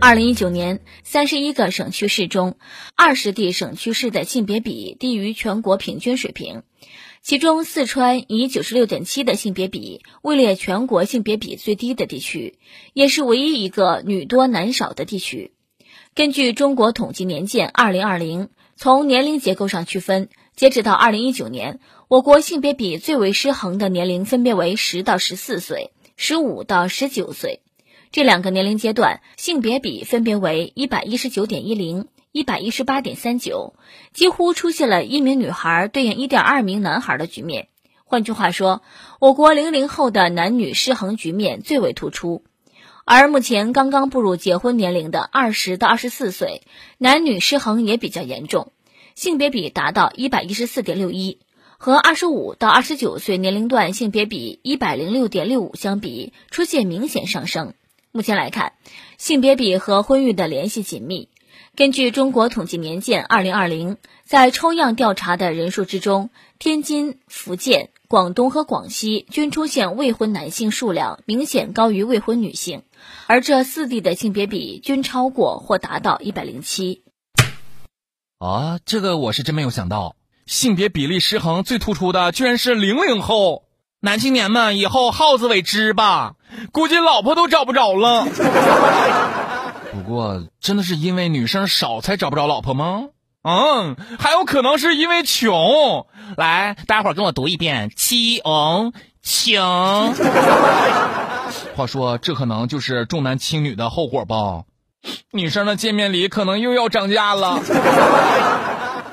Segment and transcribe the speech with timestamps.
[0.00, 2.56] 二零一九年，三十一个省区市中，
[2.94, 6.62] 二十地省区市的性别比低于全国平均水平。
[7.20, 12.58] 其中，四川以九十六点七的性别比位列全国性别比最低的地区，
[12.92, 15.52] 也是唯一一个女多男少的地区。
[16.14, 27.62] 根据中国统计年鉴二零二零，从年龄结构上区分，截止到二零一九年，我国性别比最为失衡的年龄分别为十到十四岁、十五到十九岁。
[28.10, 33.74] 这两个年龄阶段性别比分别为一百一十九点一零、一百一十八点三九，
[34.12, 37.68] 几乎出现了一名女孩对应一点二名男孩的局面。
[38.04, 38.82] 换句话说，
[39.20, 42.42] 我国零零后的男女失衡局面最为突出。
[43.04, 46.62] 而目前刚刚步入结婚年龄的二十到二十四岁，
[46.96, 48.72] 男女失衡也比较严重，
[49.14, 51.38] 性别比达到一百一十四点六一，
[51.78, 57.74] 和二十五到二十九岁年龄段性别比一百零六点六五相比，出现明显上升。
[58.10, 58.72] 目前来看，
[59.18, 61.28] 性别比和婚育的联系紧密。
[61.76, 72.82] 根据中国统计年鉴二零二零，在抽样调查的人数之中，天津、福建、广东和广西均出现未婚男性数量明显高于未婚女性，
[73.26, 77.02] 而这四地的性别比均超过或达到一百零七。
[78.38, 83.64] 啊，这个我是真没有想到，性别比例失衡最突出的居然是零零后。
[84.00, 86.36] 男青年们，以后好自为之吧，
[86.72, 88.26] 估计老婆都找不着了。
[89.92, 93.04] 不过，真的是因为女生少才找不着老婆吗？
[93.42, 96.06] 嗯，还有可能是因为穷。
[96.36, 98.92] 来，大家伙跟我读一遍：穷
[99.22, 100.14] 穷。
[101.74, 104.64] 话说，这可能就是重男轻女的后果吧？
[105.32, 107.60] 女生的见面礼可能又要涨价了。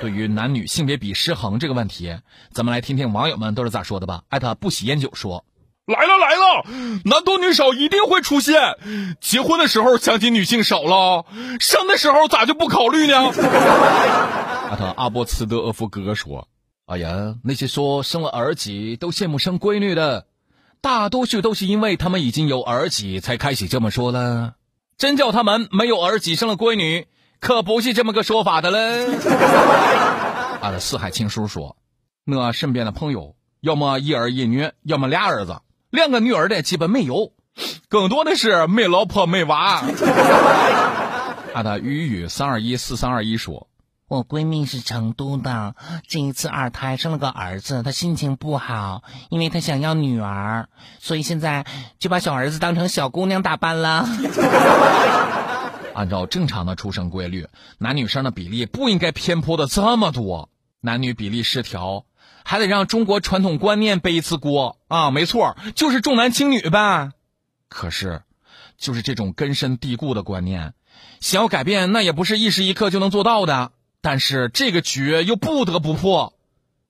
[0.00, 2.16] 对于男女性别比失衡这个问题，
[2.52, 4.22] 咱们来听听网友们都是咋说的吧。
[4.28, 5.44] 艾特不喜烟酒说
[5.90, 6.64] ：“来了来了，
[7.04, 8.76] 男多女少一定会出现。
[9.20, 11.26] 结婚的时候相亲女性少了，
[11.58, 13.14] 生的时候咋就不考虑呢？”
[14.70, 16.48] 阿特阿波茨德厄夫哥哥说
[16.86, 20.26] ：“哎呀，那些说生了儿子都羡慕生闺女的，
[20.80, 24.54] 大多数都是因为他们已经有儿子才开始这么说了。
[24.96, 27.06] 真叫他们没有儿子生了闺女。”
[27.40, 29.06] 可不是这么个说法的嘞。
[30.60, 31.74] 俺的四海情书说，
[32.26, 37.32] 我身边的朋友要么一儿一女，要么俩儿子，两个女儿的基本没有，
[37.88, 39.82] 更多的是没老婆没娃。
[41.52, 43.66] 阿的雨雨三二一四三二一说，
[44.06, 45.74] 我闺蜜是成都的，
[46.08, 50.68] 这一次二胎生了个儿子，她心情不好，因为她想要女儿，
[51.00, 51.66] 所以现在
[51.98, 54.06] 就把小儿子当成小姑娘打扮了。
[55.92, 60.48] 按照正常的出生规律，男女生的比例不应该偏颇的这么多。
[60.80, 62.04] 男女比例失调，
[62.44, 65.10] 还得让中国传统观念背一次锅啊！
[65.10, 67.10] 没错，就是重男轻女呗。
[67.68, 68.22] 可是，
[68.78, 70.74] 就是这种根深蒂固的观念，
[71.20, 73.72] 想要改变，那也不是一时一刻就能做到的。
[74.00, 76.34] 但是这个局又不得不破，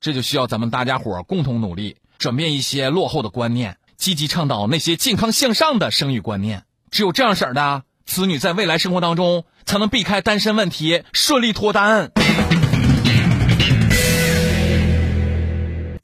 [0.00, 6.64] 这就需要咱们大家伙共同努力，转变一些落后的观念，积极倡导那些健康向上的生育观念。
[6.90, 7.82] 只有这样式儿的。
[8.06, 12.10] 子女在未来生活当中才能避开单身问题，顺利脱单。